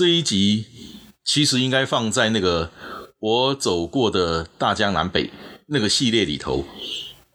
[0.00, 0.64] 这一集
[1.26, 2.70] 其实应该放在那个
[3.18, 5.30] 我走过的大江南北
[5.66, 6.64] 那个系列里头。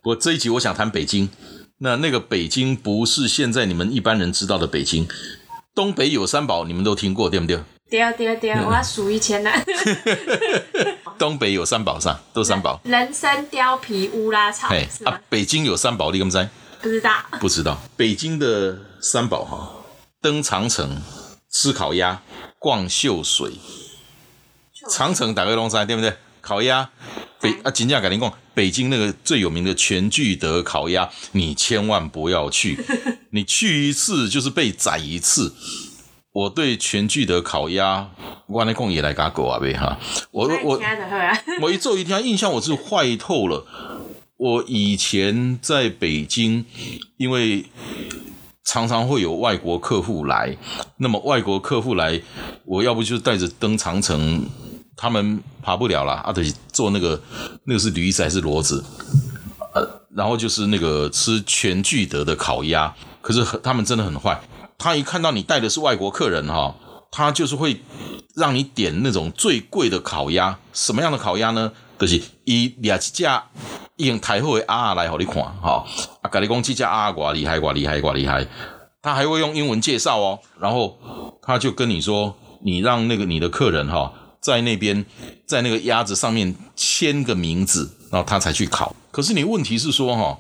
[0.02, 1.30] 不过这一集我想谈北京，
[1.78, 5.08] 那那个北京不是现在你们一般人知道的北京。
[5.76, 7.60] 东北有三宝，你们都听过对不对？
[7.88, 9.64] 对啊对啊对啊，我要数一千来。
[11.20, 12.20] 东北有三宝啥？
[12.34, 12.82] 都三宝。
[12.84, 15.22] 人参、貂皮、乌拉草，哎啊，？
[15.30, 16.50] 北京有三宝，你敢不知？
[16.82, 17.12] 不知道。
[17.40, 17.80] 不知道。
[17.96, 19.86] 北京的三宝哈，
[20.20, 21.00] 登长城、
[21.58, 22.22] 吃烤鸭、
[22.60, 23.54] 逛秀水。
[24.92, 26.14] 长城打个龙山，对不对？
[26.42, 26.90] 烤鸭，
[27.40, 32.78] 北啊，金价改天逛，北京那个最有名的全聚德烤鸭，你千万不要去，
[33.32, 35.56] 你去一次就是被宰一次。
[36.34, 38.10] 我对全聚德烤鸭，
[38.48, 39.98] 我那讲也来嘎狗啊呗哈，
[40.32, 40.78] 我我
[41.62, 43.66] 我一骤一听，印象我是坏透了。
[44.38, 46.66] 我以前在北京，
[47.16, 47.64] 因为
[48.66, 50.58] 常常会有外国客户来，
[50.98, 52.20] 那么外国客户来，
[52.66, 54.44] 我要不就是带着登长城，
[54.98, 57.22] 他们爬不了了，啊，得坐那个
[57.66, 58.84] 那个是驴子还是骡子，
[59.76, 64.42] 呃，然后就是那个吃全聚德的烤鸭，可是他们真的很坏，
[64.78, 66.76] 他一看到你带的是外国客人哈、
[67.12, 67.80] 他就是会
[68.36, 71.72] 让你点那种最贵的烤鸭，什么样的烤鸭呢？
[71.98, 73.24] 就是伊掠一只
[73.96, 75.86] 已经抬好的鸭来给你看，哈、
[76.40, 78.46] 跟你讲这只鸭多厉害，多厉害，多厉害，
[79.02, 80.98] 他还会用英文介绍哦，然后
[81.42, 85.06] 他就跟你说，你让那个你的客人哈、在那边
[85.46, 88.96] 在那个鸭子上面签个名字，然后他才去烤。
[89.12, 90.38] 可是你问题是说哈、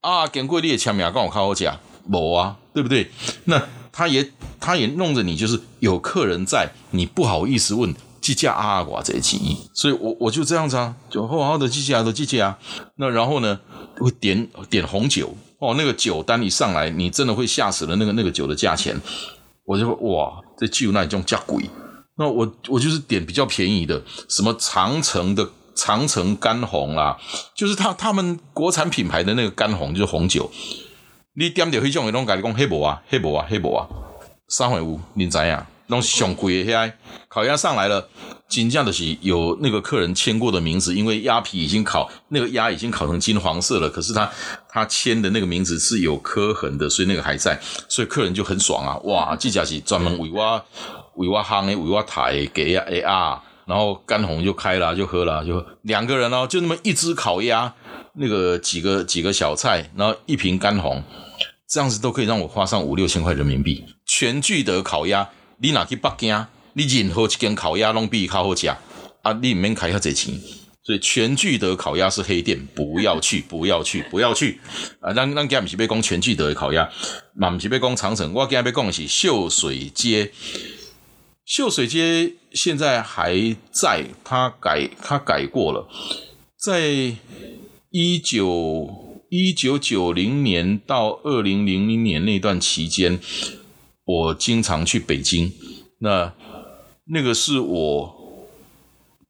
[0.00, 1.78] 啊，经过你的签名跟我靠好讲，
[2.10, 3.10] 无啊，对不对？
[3.44, 4.30] 那他也
[4.60, 7.92] 他也弄着你，就是有客人在，你不好意思问
[8.28, 12.58] 计价啊寡这几亿，所以我我就这样子啊，就好好的记记啊，都记价啊。
[12.96, 13.58] 那然后呢，
[13.96, 19.00] 会点点红酒哦，那个酒单一上来，你真的会吓死了，那个那个酒的价钱，
[19.64, 21.64] 我就说哇，这酒那种价贵。
[22.18, 27.16] 那我我就是点比较便宜的，什么长城的长城干红啦，
[27.54, 30.50] 就是他他们国产品牌的那个干红，就是红酒。
[31.34, 33.86] 你点点迄种的，拢甲你讲迄无啊，迄无啊，迄无啊，
[34.48, 35.58] 三回有，你知影？
[35.88, 36.92] 拢是上贵的
[37.28, 38.08] 烤鸭上来了，
[38.48, 44.30] 真正的是有那个客人签过的名字，因为鸭皮已经烤，那个鸭已经烤成金黄色了，可是他
[44.68, 48.96] 他签的那个名字是有刻痕的，所以那个还在，所以客人就很爽啊！
[49.04, 50.64] 哇，这家是专门为我
[51.16, 57.74] 为我烘的，为我台的给鸭的啊，然后干红就开了，就喝了，就两个人哦，就那么一只烤鸭，
[58.14, 61.02] 那个几个几个小菜，然后一瓶干红，
[61.68, 63.84] 这样子都可以让我花上五六千块人民币。
[64.06, 65.28] 全聚德烤鸭，
[65.60, 68.68] 你若去北京，你任何一间烤鸭拢比较好食，
[69.22, 70.34] 啊，你唔免开遐济钱。
[70.84, 74.58] 所以全聚德烤鸭是黑店，不要去， 不要去，不要去
[75.00, 75.12] 啊！
[75.12, 76.88] 咱咱今日不是要讲全聚德的烤鸭，
[77.34, 80.32] 嘛毋是要讲长城，我今日要讲的是秀水街。
[81.44, 85.86] 秀水街现在还在，它改它改过了，
[86.56, 87.14] 在
[87.90, 93.20] 一九一九九零年到二零零零年那段期间，
[94.08, 95.52] 我经常去北京，
[95.98, 96.32] 那
[97.04, 98.46] 那个是我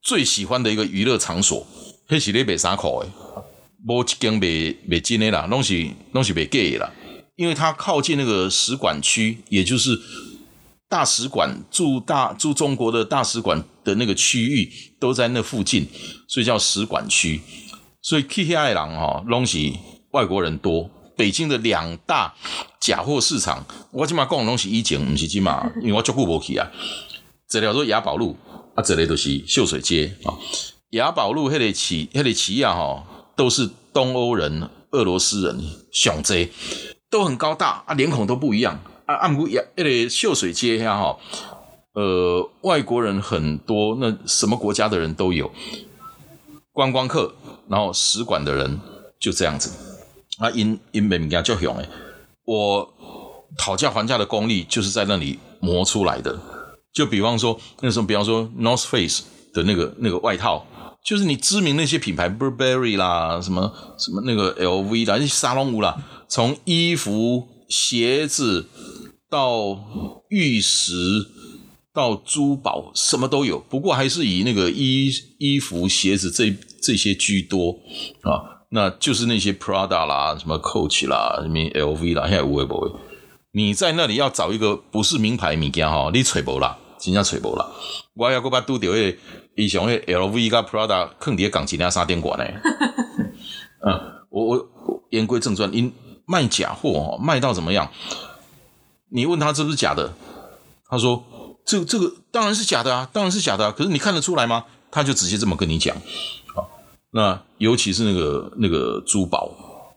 [0.00, 1.66] 最喜欢的一个娱乐场所，
[2.06, 3.08] 迄是咧卖衫裤的，
[3.84, 6.92] 无一间卖卖真的啦，拢是拢是卖假的啦，
[7.34, 9.98] 因为它靠近那个使馆区，也就是
[10.88, 15.88] 大使馆驻大驻中国的大使馆的那个区域都在那附近，
[16.28, 17.40] 所以叫使馆区。
[18.00, 19.58] 所以去遐的人吼，拢是
[20.12, 20.88] 外国人多。
[21.18, 22.32] 北京的两大
[22.78, 26.70] 假货市场，我即马讲的拢是以前，毋是即马， 因为我足久无去啊。
[27.50, 28.36] 一个叫做雅宝路，
[28.76, 30.38] 啊，这里就是秀水街啊。
[30.90, 33.02] 雅宝路迄个企，迄个企业吼，
[33.34, 35.58] 都是东欧人、俄罗斯人
[35.90, 36.52] 上济，
[37.10, 39.16] 都很高大啊，脸孔都不一样啊。
[39.16, 41.18] 按不雅，迄个秀水街遐吼，
[41.94, 45.50] 呃，外国人很多，那什么国家的人都有，
[46.72, 47.34] 观光客，
[47.68, 48.78] 然后使馆的人
[49.18, 49.87] 就这样子。
[50.38, 51.88] 啊，因因美物件就雄诶，
[52.44, 52.94] 我
[53.56, 56.38] 讨价还价的功力就是在那里磨出来的。
[56.92, 60.66] 就比方说那时候，比方说 North Face 的那个那个外套，
[61.04, 65.96] 就是你知名那些品牌，Burberry 啦，什么什么那个 LV 啦，那些沙龙屋啦，
[66.28, 68.66] 从衣服、鞋子
[69.30, 69.78] 到
[70.28, 70.92] 玉石
[71.92, 73.58] 到珠宝，什么都有。
[73.58, 77.78] 不过还是以那个衣衣服、鞋子这这些居多
[78.22, 78.57] 啊。
[78.70, 82.90] 那就是那些 Prada 啦，什么 Coach 啦，什么 LV 啦，现在无为不为。
[83.52, 87.66] 你在那里要找一个不是名牌物件哈，你找无啦，真正找无啦。
[88.14, 89.16] 我要搁把拄着迄
[89.56, 92.44] 伊上迄 LV 甲 Prada 坑伫港一领三点管呢。
[93.86, 95.92] 嗯，我我言归正传，因
[96.26, 97.90] 卖假货哦，卖到怎么样？
[99.10, 100.12] 你问他是不是假的，
[100.90, 101.24] 他说
[101.64, 103.74] 这这个当然是假的啊，当然是假的啊。
[103.74, 104.66] 可是你看得出来吗？
[104.90, 105.96] 他就直接这么跟你讲。
[107.10, 109.50] 那尤其是那个那个珠宝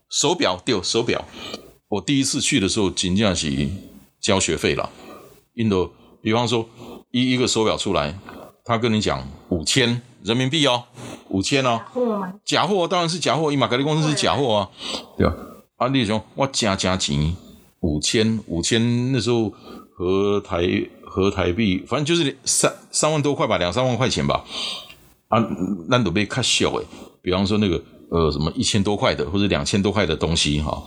[0.09, 1.23] 手表，对，手表。
[1.89, 3.69] 我第一次去的时候，仅仅是
[4.21, 4.89] 交学费了。
[5.55, 5.91] 印度，
[6.21, 6.67] 比方说
[7.11, 8.17] 一一个手表出来，
[8.63, 10.83] 他跟你讲五千人民币哦，
[11.27, 11.81] 五千哦。
[11.81, 12.33] 假货吗？
[12.45, 14.69] 假货当然是假货，伊玛格利公司是假货啊，
[15.17, 15.35] 对吧？
[15.75, 17.35] 啊，你说我加加钱
[17.81, 19.51] 五千五千，那时候
[19.93, 20.65] 合台
[21.05, 24.45] 合台币，反正就是三三万多块吧，两三万块钱吧。
[25.31, 25.39] 啊，
[25.87, 26.85] 那都被看小诶，
[27.21, 30.83] 比方说那个呃什么一千多块的或者两千多块的东西哈，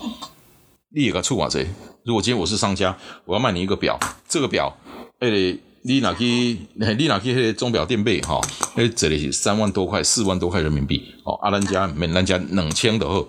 [0.94, 1.66] 你也个出话这。
[2.04, 2.94] 如果今天我是商家，
[3.24, 3.98] 我要卖你一个表，
[4.28, 4.76] 这个表，
[5.20, 6.58] 诶，你拿去
[6.98, 8.38] 你拿去那个钟表店买哈，
[8.76, 11.32] 诶，这里是三万多块、四万多块人民币哦。
[11.42, 13.26] 啊，咱家免咱家两千的后，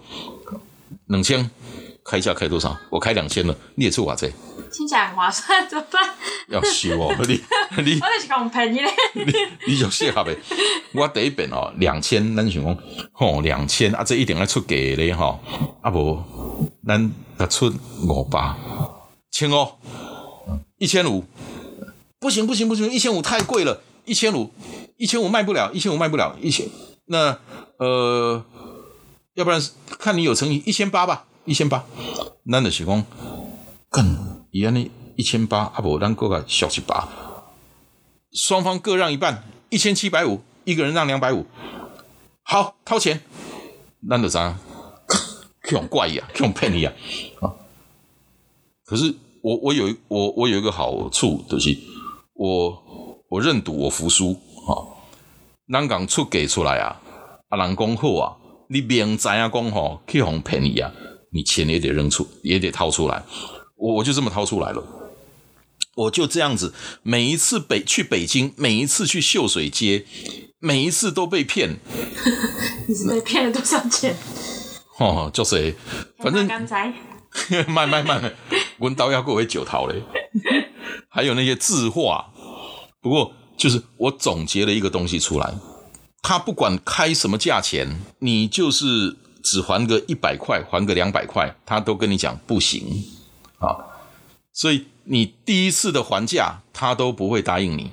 [1.08, 1.50] 两千
[2.04, 2.78] 开价开多少？
[2.90, 4.30] 我开两千了，你也出话这。
[4.86, 6.14] 听起来很划算，怎么办？
[6.48, 7.34] 要收哦，你
[7.84, 8.92] 你我就是讲便宜嘞。
[9.16, 9.34] 你
[9.66, 10.38] 你就适合呗。
[10.94, 12.78] 我第一遍哦，两千，咱想讲
[13.12, 15.40] 吼两千啊，这一定要出价咧吼，
[15.82, 16.24] 啊无
[16.88, 17.74] 咱得出
[18.04, 18.54] 五百，
[19.32, 19.76] 千哦，
[20.78, 21.26] 一千五，
[22.20, 24.54] 不行不行不行，一千五太贵了，一千五
[24.98, 26.68] 一千五卖不了，一千五卖不了，一千
[27.08, 27.40] 那
[27.80, 28.46] 呃，
[29.34, 29.60] 要不然
[29.98, 31.84] 看你有诚意，一千八吧，一千八，
[32.52, 33.04] 咱就是讲
[33.90, 34.35] 更。
[34.56, 37.10] 一样的一千八，阿伯咱各个小七八，
[38.32, 41.46] 双方各让一半，一千七百五，一个人让两百五，
[42.42, 43.20] 好掏钱，
[44.08, 44.58] 那得啥？
[45.72, 46.94] 用怪呀，用骗你呀
[47.42, 47.52] 啊！
[48.86, 51.78] 可是我我有我我有一个好处，就是
[52.36, 52.82] 我
[53.28, 54.72] 我认赌，我服输啊。
[55.70, 57.02] 咱讲出给出来啊，
[57.50, 58.38] 啊人讲好啊，
[58.70, 60.90] 你明知啊讲吼去哄骗你啊，
[61.34, 63.22] 你钱也得扔出，也得掏出来。
[63.86, 64.84] 我我就这么掏出来了，
[65.94, 66.74] 我就这样子，
[67.04, 70.06] 每一次北去北京，每一次去秀水街，
[70.58, 71.78] 每一次都被骗。
[72.90, 74.16] 你是被骗了多少钱？
[74.98, 75.76] 哦，就是，
[76.18, 76.92] 反正刚才
[77.68, 78.34] 慢慢慢，
[78.80, 80.02] 温刀要过为九桃嘞。
[81.08, 82.34] 还有那些字画，
[83.02, 85.54] 不过就是我总结了一个东西出来，
[86.24, 92.84] 他不管开什么价钱，你就是只还个一百块，还个两百块，他都跟你讲不行。
[93.60, 93.78] 啊，
[94.52, 97.92] 所以你第一次的还价，他都不会答应你。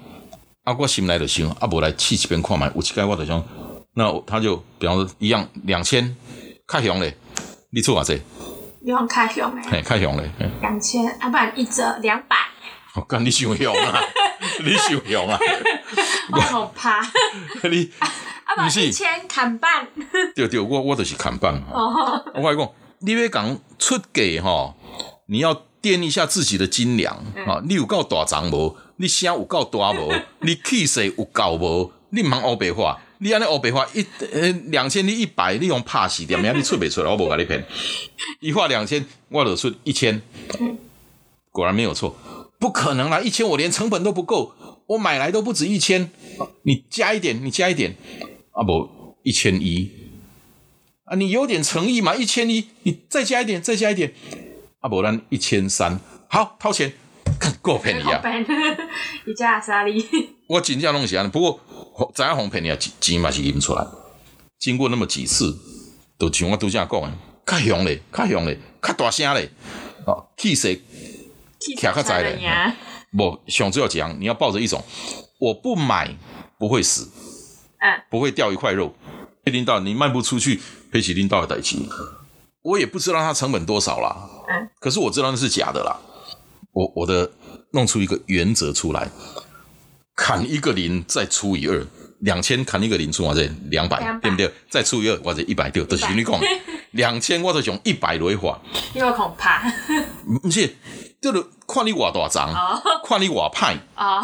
[0.65, 3.43] 啊，我心来的行，阿伯来气这边看买，五七盖我的想，
[3.95, 6.17] 那他就比方说一样两千，
[6.67, 7.17] 开熊嘞，
[7.71, 8.21] 你出话这？
[8.81, 9.63] 你用开熊嘞？
[9.71, 10.31] 嘿，开熊嘞，
[10.61, 12.37] 两千，啊，不然一折两百。
[12.95, 14.01] 我干，你想熊啊？
[14.65, 15.39] 你想熊啊？
[16.33, 17.01] 我好怕。
[17.69, 17.91] 你
[18.45, 19.89] 啊，不是一千砍半。
[20.35, 22.23] 对对，我我就是砍半哦。
[22.35, 22.71] 我讲，
[23.01, 24.75] 你要讲出价哈。
[25.27, 27.15] 你要掂一下自己的斤两
[27.47, 27.63] 啊！
[27.67, 28.77] 你有够大张无？
[28.97, 30.13] 你声有够大无？
[30.43, 31.93] 你气势有够无？
[32.11, 36.57] 你忙欧白话，你安尼欧白话一呃两千，你一百，你用怕死点样？
[36.57, 37.09] 你出不出来？
[37.11, 37.65] 我无甲你骗。
[38.41, 40.21] 一画两千，我就出一千。
[41.51, 42.17] 果然没有错，
[42.59, 43.21] 不可能啦！
[43.21, 44.55] 一千我连成本都不够，
[44.87, 46.11] 我买来都不止一千。
[46.63, 47.97] 你加一点，你加一点
[48.53, 48.63] 啊！
[48.63, 49.91] 不一千一
[51.05, 51.17] 啊！
[51.17, 52.15] 你有点诚意嘛？
[52.15, 54.13] 一千一，你再加一点，再加一点。
[54.83, 55.99] 啊，无咱一千三，
[56.29, 56.93] 好掏钱，
[57.63, 58.21] 够便宜啊！
[59.25, 60.05] 一家沙利，
[60.49, 61.61] 我真正弄是安，不过
[62.13, 62.77] 怎样红便宜啊？
[63.01, 63.87] 钱嘛是拎出来。
[64.59, 65.57] 经过那么几次，
[66.19, 67.13] 都像我拄则讲的，
[67.47, 69.49] 较凶咧，较凶咧，较大声咧，
[70.05, 70.81] 哦，气势，
[71.81, 72.75] 卡较在咧。
[73.17, 74.83] 不，上主要讲，你要抱着一种，
[75.39, 76.13] 我不买
[76.59, 77.09] 不会死，
[77.79, 78.93] 嗯，不会掉一块肉。
[79.45, 80.61] 领导，你卖不出去，
[80.91, 81.89] 赔起领导的代金。
[82.63, 85.99] 我也不知道它成本多少啦，嗯，可是我知道那是假的啦。
[86.73, 87.31] 我我的
[87.73, 89.11] 弄出一个原则出来，
[90.17, 91.85] 砍一个零再除以二，
[92.21, 94.51] 两千砍一个零除或者两百，对不对？
[94.71, 96.41] 再除以二或者一百对，都是你讲
[96.93, 98.59] 两千 我就用一百来划，
[98.95, 99.63] 因为恐怕。
[100.43, 100.77] 不是，
[101.21, 102.55] 就是看你瓦大张，
[103.05, 103.77] 看你瓦派，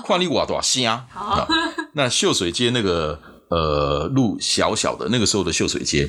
[0.07, 0.87] 看你瓦大声。
[1.11, 1.47] 好，
[1.95, 6.09] 那秀水街那个呃路小小的，那个时候的秀水街，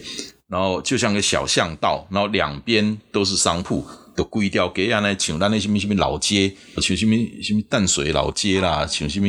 [0.49, 9.27] 然后就像个小巷道，然后两边都是商铺，都规条街啊，那像咱那什么什么老街，像什么什么淡水老街啦，像什么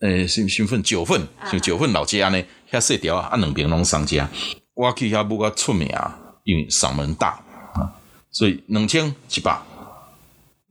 [0.00, 4.28] 呃什么什么九份，像九份老街安呢，遐细条啊，两边拢商家，
[4.74, 7.98] 我去遐不个出名啊，因为嗓门大啊，
[8.30, 9.60] 所以两千一百，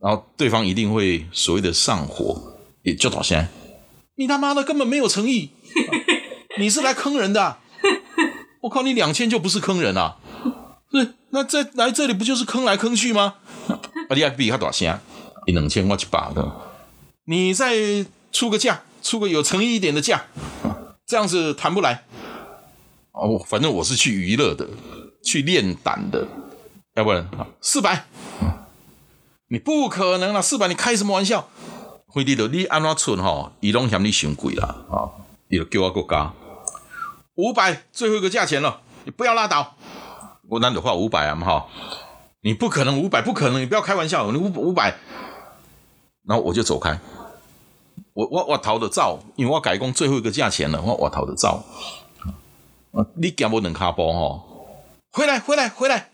[0.00, 3.48] 然后对方一定会所谓的上火，也就到现在，
[4.14, 5.50] 你他妈的根本没有诚意。
[6.58, 7.58] 你是来坑人的，
[8.60, 8.82] 我靠！
[8.82, 10.16] 你两千就不是坑人啊？
[10.92, 13.34] 是那在来这里不就是坑来坑去吗？
[13.68, 14.98] 啊，你还比他大声，
[15.46, 15.52] 你？
[15.52, 16.52] 两千我一百的，
[17.24, 20.24] 你再出个价，出个有诚意一点的价，
[21.06, 22.04] 这样子谈不来。
[23.12, 24.68] 哦，反正我是去娱乐的，
[25.24, 26.26] 去练胆的，
[26.94, 27.28] 要不然
[27.60, 28.06] 四百，
[29.48, 31.48] 你不可能了，四百你开什么玩笑？
[32.06, 33.52] 辉弟的你安怎存吼？
[33.60, 35.10] 伊拢嫌你嫌贵啦啊！
[35.48, 36.32] 伊就叫我个加。
[37.36, 39.76] 五百，最后一个价钱了，你不要拉倒。
[40.48, 41.66] 我难得花五百啊嘛哈，
[42.42, 44.96] 你不可能五百，不可能，你不要开玩笑，你五五百，
[46.26, 46.98] 然后我就走开。
[48.14, 51.62] 我我我逃的照，因为我改工最后一个价钱了，我我逃的照。
[53.16, 54.42] 你讲我能卡包哈？
[55.12, 56.10] 回来回来回来，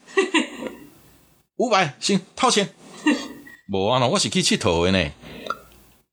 [1.56, 2.74] 五百行掏钱。
[3.72, 5.10] 无啊，我是去佚佗的呢。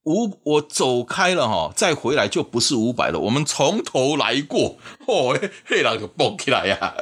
[0.04, 3.18] 五，我走开了哈，再回来就不是五百了。
[3.18, 4.76] 我们从头来过，
[5.06, 6.94] 哦，嘿，人就蹦起来呀。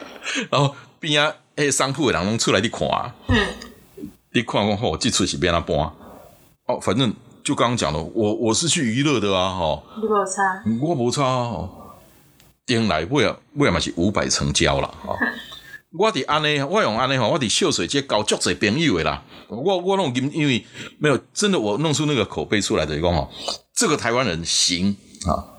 [0.50, 2.88] 然后边啊，诶，商铺的人拢出来你看，
[3.28, 3.36] 嗯，
[4.32, 5.76] 你看看后，这出是变哪搬？
[6.66, 7.14] 哦，反正
[7.44, 9.82] 就刚刚讲的，我我是去娱乐的啊，哈。
[9.96, 10.62] 你无差？
[10.82, 11.70] 我无差哦。
[12.66, 15.16] 顶来为啊为嘛是五百成交了哈。
[15.90, 19.24] 我伫安尼，我用安尼吼，我伫秀水街交足侪朋友的啦。
[19.48, 20.64] 我我弄因因为
[20.98, 23.30] 没有真的，我弄出那个口碑出来的，一讲哦，
[23.74, 25.56] 这个台湾人行啊。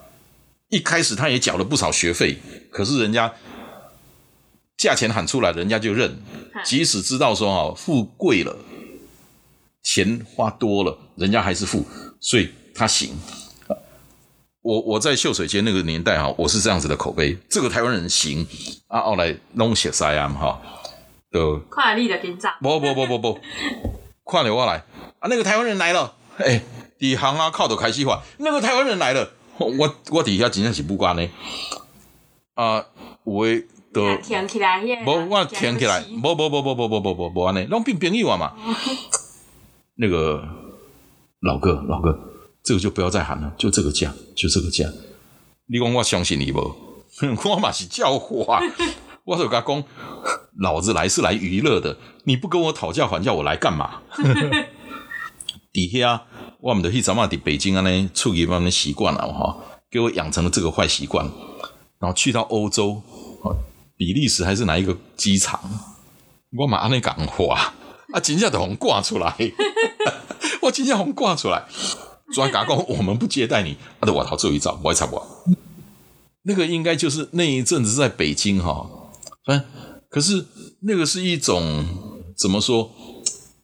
[0.69, 2.38] 一开始他也缴了不少学费，
[2.69, 3.33] 可是人家
[4.77, 6.21] 价钱喊出来，人家就认。
[6.63, 8.55] 即使知道说哦付贵了，
[9.81, 11.83] 钱花多了，人家还是付，
[12.19, 13.17] 所以他行。
[14.62, 18.46] 我我在秀水街那个年代哈，我是这样子的口碑，这个台湾人行
[18.88, 20.62] 啊，后来弄写塞啊哈，
[21.32, 23.39] 都快力的紧张，不不不不不，
[24.24, 24.84] 快流我来
[25.20, 26.62] 啊，那个台湾人来了，哎，
[26.98, 31.25] 底行啊靠着开西话，那个台湾人来了，我我底下真正是不管呢，
[32.56, 32.86] 啊，
[33.24, 33.46] 我
[33.94, 38.54] 都听起来，不我听起来，不不不不不不不不不安尼，拢变朋友啊嘛，
[39.96, 40.44] 那个
[41.39, 42.25] 老哥老哥。
[42.63, 44.86] 这个就不要再喊了，就这个价，就这个价。
[45.68, 46.75] 你讲我相信你不？
[47.50, 48.62] 我嘛是叫货啊！
[49.25, 49.84] 我说他讲，
[50.60, 54.01] 老子来是来娱乐的，你不跟我讨价还价，我来干嘛？
[55.72, 56.24] 底下
[56.62, 59.58] 我们的去早嘛伫北京啊呢，处理慢慢习惯了哈，
[59.92, 61.30] 给我养成了这个坏习惯。
[62.00, 63.01] 然后去到欧洲，
[63.98, 65.60] 比利时还是哪一个机场，
[66.58, 67.74] 我嘛安尼讲话
[68.13, 69.36] 啊，真正都红挂出来，
[70.62, 71.66] 我真正红挂出来。
[72.33, 75.25] 专嘎讲，我们不接待你，啊，对，我逃最后一招，我也差不多。
[76.43, 78.89] 那个应该就是那一阵子在北京哈，
[79.48, 79.63] 嗯，
[80.09, 80.45] 可是
[80.83, 81.86] 那个是一种
[82.38, 82.91] 怎么说？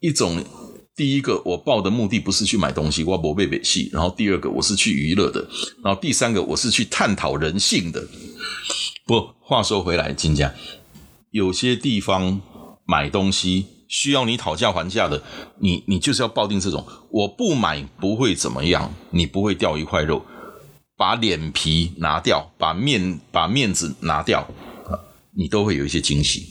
[0.01, 0.43] 一种
[0.95, 5.41] 第一个，我报的目的不是去买东西，我不被北戏；然后第二个，我是去娱乐的；
[5.83, 8.07] 然后第三个，我是去探讨人性的。
[9.05, 10.53] 不，话说回来，金家
[11.31, 12.41] 有些地方
[12.85, 13.65] 买东西。
[13.95, 15.23] 需要你讨价还价的，
[15.59, 20.21] 你你就是要抱定这种，我不买不会怎么样，你不会掉一块肉，
[20.97, 24.41] 把脸皮拿掉，把面把面子拿掉
[24.89, 24.99] 啊，
[25.37, 26.45] 你都会有一些惊喜。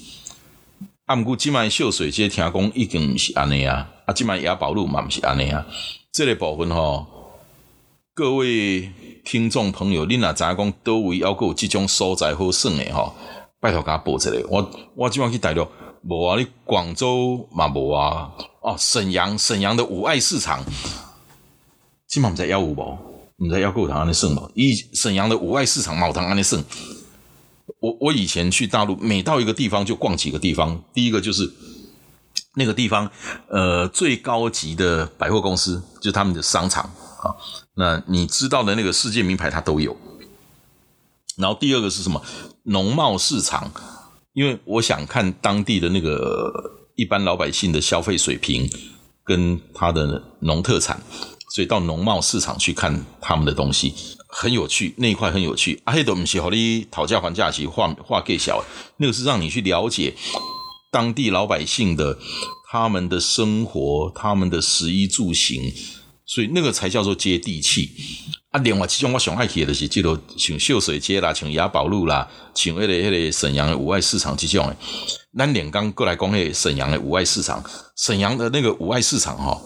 [1.05, 5.67] 啊，毋过今晚秀水街听讲已经不是安尼啊，啊，今晚雅宝路嘛不是安尼啊，
[6.13, 7.07] 这类部分吼，
[8.15, 8.91] 各位
[9.23, 13.15] 听众朋友，你若知影讲都位要有这种所在好耍的吼，
[13.61, 15.69] 拜托甲报一下，我我今晚去大陆。
[16.07, 18.31] 无啊，你广州嘛无啊？
[18.61, 20.63] 哦，沈阳，沈阳的五爱市场，
[22.07, 22.99] 起码毋知幺五无，
[23.39, 24.51] 毋知幺有堂安尼算无？
[24.55, 26.63] 以沈阳的五爱市场冇堂安尼算。
[27.81, 30.83] 我我以前去大陆，每到一个地方就逛几个地方。
[30.93, 31.51] 第一个就是
[32.55, 33.11] 那个地方，
[33.49, 36.85] 呃，最高级的百货公司，就是他们的商场
[37.23, 37.35] 啊。
[37.77, 39.97] 那你知道的那个世界名牌，它都有。
[41.37, 42.23] 然后第二个是什么？
[42.65, 43.71] 农贸市场。
[44.35, 46.53] 因为我想看当地的那个
[46.97, 48.69] 一般老百姓的消费水平
[49.25, 51.01] 跟他的农特产，
[51.55, 53.95] 所以到农贸市场去看他们的东西
[54.29, 55.81] 很有趣，那一块很有趣。
[55.85, 58.65] 阿黑都唔是和你讨价还价，其实话话给小，
[58.99, 60.15] 那个是让你去了解
[60.91, 62.19] 当地老百姓的
[62.71, 65.73] 他们的生活、他们的食衣住行，
[66.27, 67.91] 所以那个才叫做接地气
[68.55, 68.61] 啊。
[68.61, 74.77] 另外，其中我上爱去的就是这个像秀水街啦，像雅宝路啦，像那个那个沈阳的五爱市场这种诶。
[75.37, 77.63] 咱连刚过来讲那沈阳的五爱市场，
[77.97, 79.61] 沈阳的那个五爱市场哈，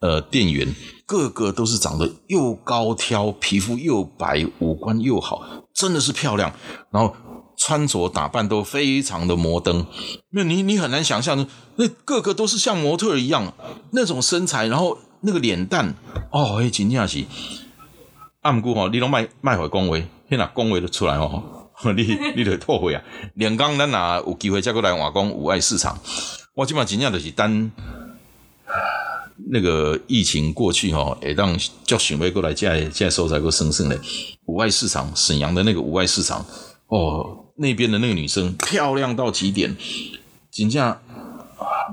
[0.00, 0.74] 呃，店员
[1.06, 6.52] 个个都是长得又高挑，皮肤又白，五官又好，真的是漂亮。
[6.90, 7.14] 然后。
[7.56, 9.86] 穿着打扮都非常的摩登，
[10.30, 13.54] 那你你很难想象，那个个都是像模特一样
[13.92, 15.94] 那种身材，然后那个脸蛋，
[16.32, 17.24] 哦，哎，真正是，
[18.44, 21.42] 暗姑吼，你拢卖卖回恭维，现在恭维都出来哦，
[21.96, 23.02] 你你得后悔啊！
[23.34, 25.98] 连刚咱哪有机会再过来瓦工五爱市场，
[26.54, 27.70] 我基本上真正就是等
[29.50, 33.98] 那个疫情过去吼，会当叫选委过来再再收才够生生咧
[34.44, 36.44] 五爱市场，沈阳的那个五爱市场，
[36.88, 37.40] 哦。
[37.56, 39.76] 那边的那个女生漂亮到极点，
[40.50, 40.98] 真正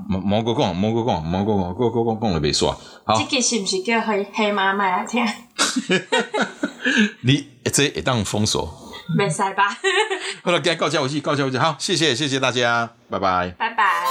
[0.08, 2.76] 毛毛哥讲，毛哥讲，毛哥讲，哥哥讲讲了别说。
[3.04, 5.24] 好，这个是不是叫黑黑妈妈来听？
[7.22, 9.78] 你这一档封锁，没塞吧？
[10.42, 11.58] 好了，该告假回去，告假回去。
[11.58, 14.06] 好，谢谢，谢谢大家，拜拜，拜拜。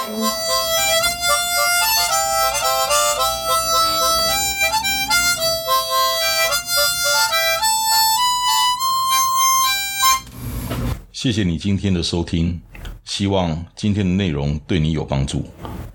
[11.12, 12.60] 谢谢你今天的收听，
[13.04, 15.48] 希望今天的内容对你有帮助。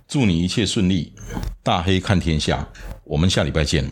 [0.08, 1.14] 祝你一切顺利，
[1.62, 2.66] 大黑看天下，
[3.04, 3.92] 我们下礼拜见。